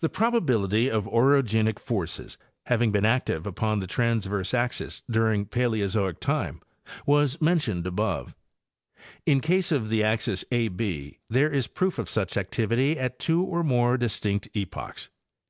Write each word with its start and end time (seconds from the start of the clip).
The 0.00 0.10
probability 0.10 0.90
of 0.90 1.06
orogenic 1.08 1.78
forces 1.80 2.36
having 2.66 2.92
been 2.92 3.06
active 3.06 3.46
upon 3.46 3.80
the 3.80 3.86
transverse 3.86 4.52
axes 4.52 5.00
during 5.10 5.46
Paleozoic 5.46 6.20
time 6.20 6.60
was 7.06 7.40
mentioned 7.40 7.86
above. 7.86 8.36
In 9.24 9.40
case 9.40 9.72
of 9.72 9.88
the 9.88 10.04
axis 10.04 10.44
A 10.52 10.68
B, 10.68 11.20
there 11.30 11.50
is 11.50 11.68
proof 11.68 11.98
of 11.98 12.06
such 12.10 12.36
activity 12.36 12.98
at 12.98 13.18
two 13.18 13.42
or 13.42 13.64
more 13.64 13.96
distinct 13.96 14.50
epochs. 14.54 15.08